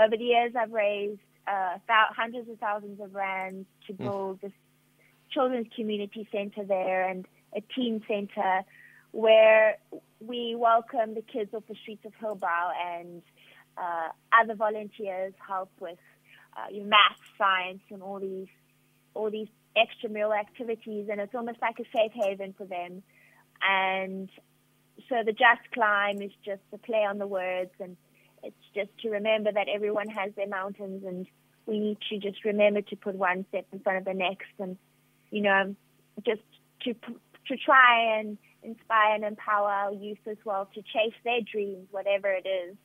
over 0.00 0.16
the 0.16 0.24
years, 0.24 0.52
I've 0.58 0.72
raised 0.72 1.20
uh, 1.46 1.78
hundreds 1.88 2.48
of 2.50 2.58
thousands 2.58 3.00
of 3.00 3.14
rands 3.14 3.66
to 3.86 3.92
hmm. 3.92 4.02
build 4.02 4.38
mm. 4.38 4.40
this 4.40 4.52
children's 5.30 5.68
community 5.74 6.28
center 6.32 6.64
there 6.64 7.08
and 7.08 7.26
a 7.56 7.62
teen 7.74 8.02
center 8.08 8.62
where 9.12 9.78
we 10.20 10.54
welcome 10.56 11.14
the 11.14 11.22
kids 11.22 11.52
off 11.54 11.62
the 11.68 11.74
streets 11.82 12.04
of 12.04 12.12
Hillbrow 12.22 12.70
and 12.98 13.22
uh, 13.76 14.08
other 14.42 14.54
volunteers 14.54 15.32
help 15.46 15.70
with 15.80 15.98
uh, 16.56 16.66
math, 16.84 17.18
science, 17.36 17.80
and 17.90 18.02
all 18.02 18.18
these 18.18 18.48
all 19.14 19.30
these 19.30 19.48
extramural 19.76 20.38
activities, 20.38 21.08
and 21.10 21.20
it's 21.20 21.34
almost 21.34 21.58
like 21.60 21.78
a 21.80 21.84
safe 21.96 22.12
haven 22.14 22.54
for 22.56 22.66
them. 22.66 23.02
And 23.62 24.28
so 25.08 25.16
the 25.24 25.32
Just 25.32 25.70
Climb 25.72 26.20
is 26.20 26.32
just 26.44 26.62
a 26.72 26.78
play 26.78 27.04
on 27.08 27.18
the 27.18 27.26
words, 27.26 27.70
and 27.80 27.96
it's 28.42 28.56
just 28.74 28.90
to 29.02 29.10
remember 29.10 29.50
that 29.52 29.66
everyone 29.72 30.08
has 30.08 30.32
their 30.36 30.48
mountains, 30.48 31.04
and 31.04 31.26
we 31.66 31.78
need 31.78 31.98
to 32.10 32.18
just 32.18 32.44
remember 32.44 32.82
to 32.82 32.96
put 32.96 33.14
one 33.14 33.44
step 33.48 33.66
in 33.72 33.80
front 33.80 33.98
of 33.98 34.04
the 34.04 34.14
next, 34.14 34.52
and 34.58 34.76
you 35.30 35.42
know, 35.42 35.74
just 36.24 36.42
to 36.82 36.94
to 36.94 37.56
try 37.56 38.18
and 38.18 38.38
inspire 38.62 39.14
and 39.14 39.24
empower 39.24 39.68
our 39.68 39.92
youth 39.92 40.18
as 40.26 40.36
well 40.44 40.68
to 40.74 40.82
chase 40.82 41.14
their 41.24 41.40
dreams, 41.40 41.88
whatever 41.90 42.28
it 42.28 42.46
is. 42.46 42.76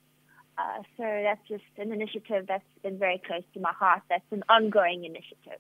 Uh, 0.58 0.84
so 0.98 1.04
that's 1.04 1.46
just 1.48 1.64
an 1.78 1.92
initiative 1.92 2.46
that's 2.48 2.64
been 2.84 2.98
very 2.98 3.22
close 3.26 3.42
to 3.54 3.60
my 3.60 3.72
heart. 3.72 4.02
That's 4.10 4.24
an 4.32 4.44
ongoing 4.50 5.04
initiative. 5.04 5.60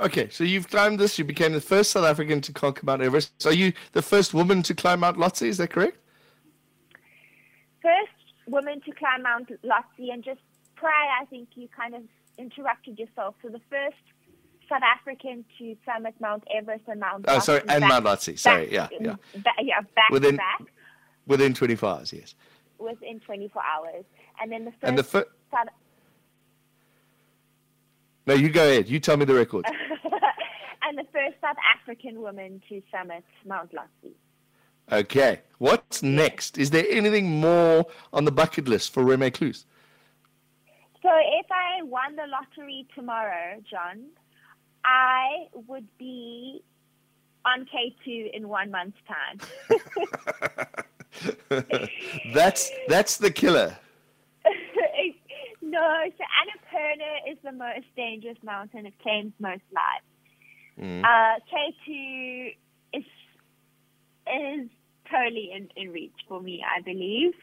Okay, 0.00 0.28
so 0.30 0.44
you've 0.44 0.68
climbed 0.68 0.98
this. 0.98 1.18
You 1.18 1.24
became 1.24 1.52
the 1.52 1.60
first 1.60 1.90
South 1.90 2.04
African 2.04 2.40
to 2.42 2.52
conquer 2.52 2.86
Mount 2.86 3.02
Everest. 3.02 3.46
Are 3.46 3.52
you 3.52 3.72
the 3.92 4.02
first 4.02 4.32
woman 4.32 4.62
to 4.62 4.74
climb 4.74 5.00
Mount 5.00 5.18
Lhotse? 5.18 5.42
Is 5.46 5.58
that 5.58 5.70
correct? 5.70 5.98
First 7.82 8.12
woman 8.46 8.80
to 8.82 8.92
climb 8.92 9.22
Mount 9.22 9.50
Lhotse, 9.62 10.12
and 10.12 10.24
just 10.24 10.40
prior, 10.74 11.10
I 11.20 11.24
think 11.26 11.48
you 11.54 11.68
kind 11.68 11.94
of 11.94 12.02
interrupted 12.38 12.98
yourself. 12.98 13.34
So 13.42 13.48
the 13.48 13.60
first 13.70 13.96
South 14.68 14.82
African 14.82 15.44
to 15.58 15.76
summit 15.84 16.14
Mount 16.20 16.44
Everest 16.54 16.84
and 16.88 17.00
Mount. 17.00 17.24
Oh, 17.28 17.38
sorry, 17.38 17.60
and 17.60 17.80
back, 17.80 17.88
Mount 17.88 18.04
Lhotse. 18.04 18.38
Sorry, 18.38 18.64
back, 18.64 18.72
yeah, 18.72 18.88
yeah, 19.00 19.14
back, 19.42 19.54
yeah, 19.62 19.80
back 19.94 20.10
within, 20.10 20.32
to 20.32 20.36
back. 20.38 20.62
Within 21.26 21.54
24 21.54 21.88
hours, 21.88 22.12
yes. 22.12 22.34
Within 22.78 23.20
24 23.20 23.62
hours, 23.62 24.04
and 24.40 24.52
then 24.52 24.64
the 24.64 24.70
first. 24.72 24.82
And 24.82 24.98
the 24.98 25.04
fir- 25.04 25.26
South- 25.50 25.68
no, 28.26 28.34
you 28.34 28.48
go 28.48 28.68
ahead. 28.68 28.88
You 28.88 28.98
tell 28.98 29.16
me 29.16 29.24
the 29.24 29.34
record. 29.34 29.64
and 30.82 30.98
the 30.98 31.04
first 31.12 31.36
South 31.40 31.56
African 31.78 32.20
woman 32.20 32.60
to 32.68 32.82
summit 32.90 33.24
Mount 33.44 33.72
Lhotse. 33.72 34.12
Okay, 34.90 35.40
what's 35.58 36.02
next? 36.02 36.58
Is 36.58 36.70
there 36.70 36.84
anything 36.88 37.40
more 37.40 37.86
on 38.12 38.24
the 38.24 38.30
bucket 38.30 38.68
list 38.68 38.92
for 38.92 39.02
Remy 39.02 39.32
Kloos? 39.32 39.64
So 41.02 41.10
if 41.12 41.46
I 41.50 41.82
won 41.82 42.16
the 42.16 42.26
lottery 42.26 42.86
tomorrow, 42.94 43.60
John, 43.68 44.06
I 44.86 45.48
would 45.66 45.88
be 45.98 46.62
on 47.44 47.66
K2 47.66 48.32
in 48.32 48.48
one 48.48 48.70
month's 48.70 48.98
time. 49.08 49.40
that's 52.34 52.70
that's 52.86 53.16
the 53.16 53.30
killer. 53.32 53.76
no, 55.62 56.04
so 56.16 56.24
Annapurna 56.40 57.32
is 57.32 57.38
the 57.42 57.52
most 57.52 57.86
dangerous 57.96 58.38
mountain. 58.44 58.86
It 58.86 58.94
claims 59.02 59.32
most 59.40 59.62
lives. 59.72 60.06
Mm. 60.78 61.02
Uh, 61.02 61.40
K2 61.52 62.54
is 62.92 63.04
is 64.32 64.68
totally 65.10 65.50
in, 65.52 65.68
in 65.76 65.90
reach 65.90 66.14
for 66.28 66.40
me. 66.40 66.64
I 66.64 66.80
believe. 66.82 67.34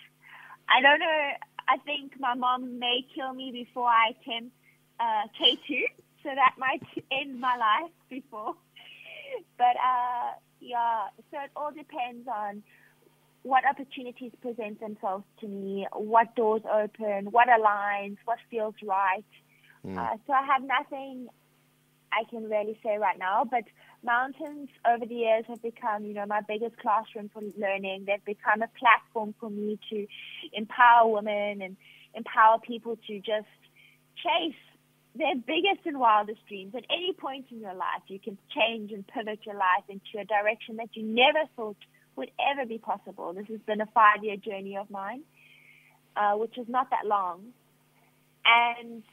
I 0.69 0.81
don't 0.81 0.99
know. 0.99 1.29
I 1.67 1.77
think 1.85 2.13
my 2.19 2.35
mom 2.35 2.79
may 2.79 3.05
kill 3.13 3.33
me 3.33 3.51
before 3.51 3.87
I 3.87 4.11
attempt 4.11 4.53
uh, 4.99 5.27
K2 5.39 5.83
so 6.23 6.29
that 6.33 6.55
might 6.57 6.81
end 7.11 7.39
my 7.39 7.55
life 7.55 7.91
before. 8.09 8.55
But 9.57 9.75
uh, 9.77 10.33
yeah, 10.59 11.07
so 11.31 11.37
it 11.39 11.51
all 11.55 11.71
depends 11.71 12.27
on 12.27 12.63
what 13.43 13.63
opportunities 13.69 14.31
present 14.41 14.79
themselves 14.79 15.25
to 15.41 15.47
me, 15.47 15.85
what 15.93 16.35
doors 16.35 16.61
open, 16.71 17.31
what 17.31 17.47
aligns, 17.49 18.17
what 18.25 18.37
feels 18.49 18.75
right. 18.83 19.25
Mm. 19.85 19.97
Uh, 19.97 20.17
so 20.25 20.33
I 20.33 20.45
have 20.45 20.63
nothing 20.63 21.27
I 22.13 22.23
can 22.29 22.49
really 22.49 22.79
say 22.83 22.97
right 22.97 23.17
now, 23.17 23.43
but 23.49 23.63
mountains 24.03 24.69
over 24.87 25.05
the 25.05 25.15
years 25.15 25.45
have 25.47 25.61
become, 25.61 26.05
you 26.05 26.13
know, 26.13 26.25
my 26.25 26.41
biggest 26.47 26.77
classroom 26.77 27.29
for 27.33 27.41
learning. 27.57 28.05
They've 28.05 28.23
become 28.23 28.61
a 28.61 28.69
platform 28.79 29.33
for 29.39 29.49
me 29.49 29.79
to 29.89 30.07
empower 30.53 31.07
women 31.07 31.61
and 31.61 31.75
empower 32.13 32.59
people 32.59 32.97
to 33.07 33.17
just 33.19 33.47
chase 34.15 34.55
their 35.15 35.35
biggest 35.35 35.85
and 35.85 35.99
wildest 35.99 36.39
dreams. 36.47 36.73
At 36.75 36.85
any 36.89 37.13
point 37.13 37.45
in 37.51 37.59
your 37.59 37.73
life, 37.73 38.01
you 38.07 38.19
can 38.19 38.37
change 38.55 38.91
and 38.91 39.05
pivot 39.07 39.39
your 39.45 39.55
life 39.55 39.85
into 39.87 40.19
a 40.19 40.25
direction 40.25 40.77
that 40.77 40.89
you 40.93 41.03
never 41.03 41.47
thought 41.55 41.77
would 42.15 42.31
ever 42.51 42.65
be 42.65 42.77
possible. 42.77 43.33
This 43.33 43.47
has 43.47 43.59
been 43.65 43.81
a 43.81 43.85
five 43.87 44.23
year 44.23 44.37
journey 44.37 44.77
of 44.77 44.89
mine, 44.89 45.21
uh, 46.15 46.33
which 46.33 46.57
is 46.57 46.67
not 46.67 46.89
that 46.89 47.05
long. 47.05 47.53
And 48.45 49.03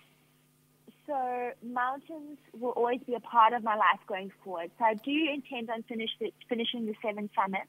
so 1.07 1.51
mountains 1.63 2.39
will 2.59 2.71
always 2.71 3.01
be 3.07 3.15
a 3.15 3.21
part 3.21 3.53
of 3.53 3.63
my 3.63 3.75
life 3.75 4.01
going 4.07 4.33
forward. 4.43 4.71
So 4.79 4.85
I 4.85 4.95
do 4.95 5.13
intend 5.33 5.71
on 5.71 5.83
finish 5.83 6.11
the, 6.19 6.33
finishing 6.49 6.87
the 6.87 6.95
seven 7.05 7.29
summits. 7.35 7.69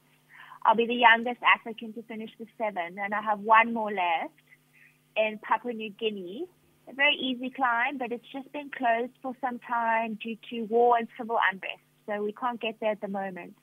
I'll 0.64 0.76
be 0.76 0.86
the 0.86 0.94
youngest 0.94 1.40
African 1.42 1.92
to 1.94 2.02
finish 2.02 2.30
the 2.38 2.46
seven, 2.56 2.96
and 2.98 3.12
I 3.12 3.20
have 3.20 3.40
one 3.40 3.74
more 3.74 3.90
left 3.90 4.32
in 5.16 5.40
Papua 5.42 5.72
New 5.72 5.90
Guinea 5.90 6.46
a 6.92 6.94
very 6.94 7.14
easy 7.14 7.50
climb, 7.50 7.98
but 7.98 8.12
it's 8.12 8.26
just 8.32 8.52
been 8.52 8.70
closed 8.70 9.12
for 9.22 9.34
some 9.40 9.58
time 9.58 10.18
due 10.22 10.36
to 10.50 10.62
war 10.64 10.96
and 10.98 11.08
civil 11.18 11.38
unrest. 11.50 11.82
So 12.06 12.22
we 12.22 12.32
can't 12.32 12.60
get 12.60 12.76
there 12.80 12.90
at 12.90 13.00
the 13.00 13.08
moment. 13.08 13.54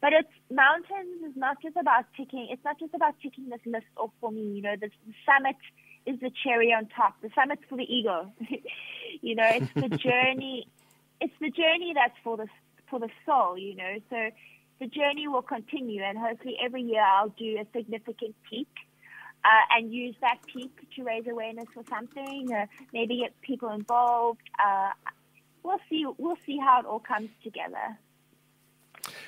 But 0.00 0.12
it's 0.12 0.28
mountains 0.50 1.30
is 1.30 1.36
not 1.36 1.62
just 1.62 1.76
about 1.76 2.04
ticking. 2.16 2.48
It's 2.50 2.64
not 2.64 2.78
just 2.78 2.92
about 2.94 3.14
ticking 3.22 3.48
this 3.48 3.60
list 3.64 3.86
off 3.96 4.10
for 4.20 4.30
me. 4.30 4.42
You 4.42 4.62
know, 4.62 4.74
the, 4.78 4.88
the 5.06 5.14
summit 5.24 5.56
is 6.04 6.20
the 6.20 6.30
cherry 6.44 6.72
on 6.72 6.86
top. 6.94 7.14
The 7.22 7.30
summit's 7.34 7.62
for 7.68 7.78
the 7.78 7.84
ego. 7.84 8.30
you 9.22 9.34
know, 9.34 9.48
it's 9.48 9.72
the 9.74 9.96
journey. 9.96 10.68
It's 11.20 11.32
the 11.40 11.48
journey 11.48 11.92
that's 11.94 12.18
for 12.22 12.36
the 12.36 12.48
for 12.90 12.98
the 12.98 13.08
soul. 13.24 13.56
You 13.56 13.76
know, 13.76 13.94
so 14.10 14.30
the 14.78 14.88
journey 14.88 15.26
will 15.26 15.42
continue, 15.42 16.02
and 16.02 16.18
hopefully 16.18 16.56
every 16.62 16.82
year 16.82 17.00
I'll 17.00 17.30
do 17.30 17.56
a 17.58 17.66
significant 17.72 18.34
peak 18.50 18.68
uh, 19.44 19.76
and 19.76 19.92
use 19.92 20.14
that 20.20 20.38
peak 20.46 20.70
to 20.96 21.04
raise 21.04 21.26
awareness 21.26 21.66
for 21.72 21.82
something, 21.88 22.52
uh, 22.52 22.66
maybe 22.92 23.18
get 23.18 23.38
people 23.42 23.70
involved. 23.70 24.40
Uh, 24.64 24.90
we'll 25.62 25.80
see. 25.90 26.06
We'll 26.18 26.38
see 26.46 26.58
how 26.58 26.80
it 26.80 26.86
all 26.86 27.00
comes 27.00 27.30
together. 27.42 27.98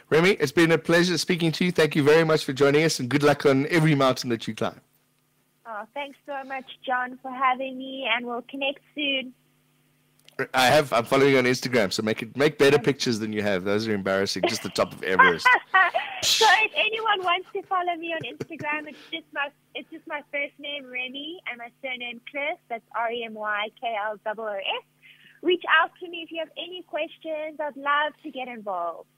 Remy, 0.08 0.30
it's 0.32 0.52
been 0.52 0.72
a 0.72 0.78
pleasure 0.78 1.18
speaking 1.18 1.52
to 1.52 1.64
you. 1.64 1.72
Thank 1.72 1.96
you 1.96 2.02
very 2.02 2.24
much 2.24 2.44
for 2.44 2.52
joining 2.52 2.84
us, 2.84 2.98
and 2.98 3.08
good 3.08 3.22
luck 3.22 3.44
on 3.44 3.66
every 3.68 3.94
mountain 3.94 4.30
that 4.30 4.46
you 4.46 4.54
climb. 4.54 4.80
Oh, 5.66 5.82
thanks 5.94 6.16
so 6.24 6.44
much, 6.44 6.64
John, 6.84 7.18
for 7.20 7.30
having 7.30 7.76
me, 7.76 8.08
and 8.10 8.24
we'll 8.24 8.42
connect 8.42 8.80
soon. 8.94 9.34
I 10.54 10.66
have. 10.66 10.92
I'm 10.92 11.04
following 11.04 11.32
you 11.32 11.38
on 11.38 11.44
Instagram, 11.44 11.92
so 11.92 12.02
make 12.02 12.22
it 12.22 12.36
make 12.36 12.58
better 12.58 12.78
pictures 12.78 13.18
than 13.18 13.32
you 13.32 13.42
have. 13.42 13.64
Those 13.64 13.88
are 13.88 13.94
embarrassing. 13.94 14.42
Just 14.48 14.62
the 14.62 14.68
top 14.68 14.92
of 14.92 15.02
Everest. 15.02 15.48
so 16.22 16.46
if 16.64 16.72
anyone 16.74 17.22
wants 17.22 17.48
to 17.52 17.62
follow 17.62 17.94
me 17.96 18.12
on 18.12 18.20
Instagram, 18.22 18.88
it's 18.88 18.98
just 19.12 19.26
my 19.32 19.48
it's 19.74 19.90
just 19.90 20.06
my 20.06 20.22
first 20.32 20.54
name 20.58 20.86
Remy 20.86 21.40
and 21.50 21.58
my 21.58 21.70
surname 21.82 22.20
Chris. 22.30 22.58
That's 22.68 22.84
R 22.96 23.10
E 23.10 23.24
M 23.24 23.34
Y 23.34 23.68
K 23.80 23.94
L 24.04 24.18
O 24.26 24.42
O 24.42 24.46
S. 24.46 24.84
Reach 25.42 25.62
out 25.80 25.90
to 26.00 26.08
me 26.08 26.22
if 26.22 26.30
you 26.30 26.38
have 26.40 26.50
any 26.56 26.82
questions. 26.82 27.60
I'd 27.60 27.76
love 27.76 28.12
to 28.22 28.30
get 28.30 28.48
involved. 28.48 29.08